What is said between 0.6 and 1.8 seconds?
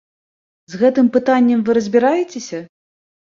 З гэтым пытаннем вы